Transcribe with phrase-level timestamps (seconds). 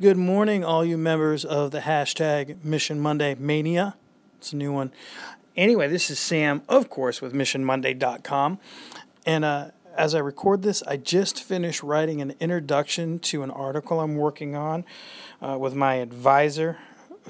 [0.00, 3.96] Good morning, all you members of the hashtag Mission Monday Mania.
[4.38, 4.92] It's a new one.
[5.58, 8.58] Anyway, this is Sam, of course, with MissionMonday.com.
[9.26, 14.00] And uh, as I record this, I just finished writing an introduction to an article
[14.00, 14.86] I'm working on
[15.42, 16.78] uh, with my advisor,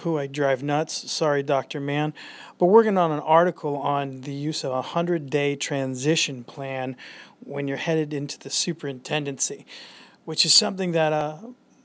[0.02, 1.10] who I drive nuts.
[1.10, 1.80] Sorry, Dr.
[1.80, 2.14] Mann.
[2.56, 6.94] But working on an article on the use of a 100 day transition plan
[7.40, 9.66] when you're headed into the superintendency,
[10.24, 11.38] which is something that uh,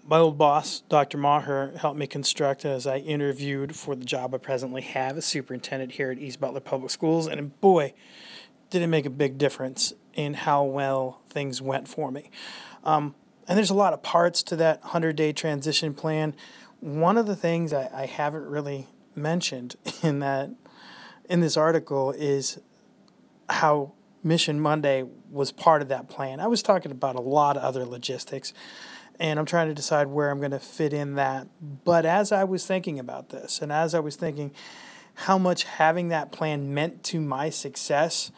[0.08, 1.18] my old boss, Dr.
[1.18, 5.94] Maher, helped me construct as I interviewed for the job I presently have as superintendent
[5.94, 7.28] here at East Butler Public Schools.
[7.28, 7.94] And boy,
[8.70, 12.30] did it make a big difference in how well things went for me.
[12.84, 13.16] Um,
[13.48, 16.36] and there's a lot of parts to that 100 day transition plan.
[16.80, 20.52] One of the things I, I haven't really mentioned in that
[21.28, 22.60] in this article is
[23.50, 26.40] how Mission Monday was part of that plan.
[26.40, 28.54] I was talking about a lot of other logistics
[29.20, 31.48] and I'm trying to decide where I'm going to fit in that.
[31.84, 34.52] But as I was thinking about this, and as I was thinking
[35.20, 38.32] how much having that plan meant to my success,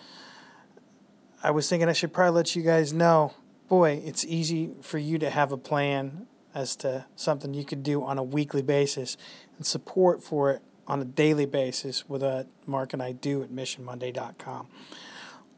[1.43, 3.33] I was thinking I should probably let you guys know
[3.67, 8.03] boy, it's easy for you to have a plan as to something you could do
[8.03, 9.17] on a weekly basis
[9.57, 13.49] and support for it on a daily basis with what Mark and I do at
[13.49, 14.67] missionmonday.com.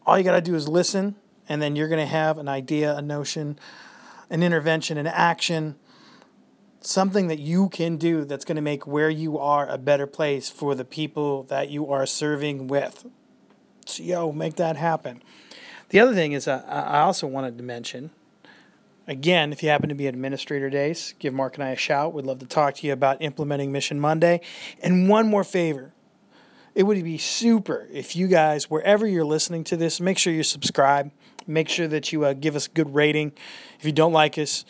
[0.06, 1.16] All you got to do is listen,
[1.48, 3.60] and then you're going to have an idea, a notion
[4.30, 5.76] an intervention, an action,
[6.82, 10.50] something that you can do that's going to make where you are a better place
[10.50, 13.06] for the people that you are serving with.
[13.86, 15.24] So, yo, make that happen.
[15.90, 18.12] The other thing is, uh, I also wanted to mention
[19.10, 22.14] again, if you happen to be at Administrator Days, give Mark and I a shout.
[22.14, 24.40] We'd love to talk to you about implementing Mission Monday.
[24.82, 25.92] And one more favor
[26.80, 30.44] it would be super if you guys, wherever you're listening to this, make sure you
[30.44, 31.12] subscribe.
[31.46, 33.34] Make sure that you uh, give us a good rating.
[33.82, 34.64] If you don't like us,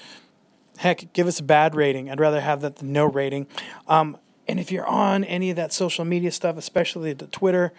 [0.78, 2.10] heck, give us a bad rating.
[2.10, 3.46] I'd rather have that than no rating.
[3.88, 7.74] Um, and if you're on any of that social media stuff, especially the Twitter,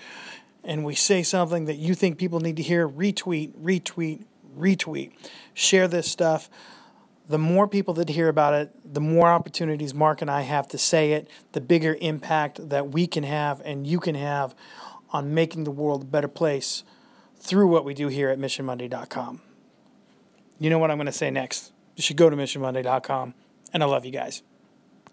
[0.62, 4.22] and we say something that you think people need to hear, retweet, retweet,
[4.56, 5.10] retweet.
[5.54, 6.48] Share this stuff.
[7.30, 10.76] The more people that hear about it, the more opportunities Mark and I have to
[10.76, 14.52] say it, the bigger impact that we can have and you can have
[15.10, 16.82] on making the world a better place
[17.36, 19.40] through what we do here at missionmonday.com.
[20.58, 21.72] You know what I'm going to say next?
[21.94, 23.34] You should go to missionmonday.com,
[23.72, 24.42] and I love you guys.